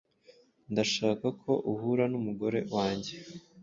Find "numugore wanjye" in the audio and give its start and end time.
2.11-3.13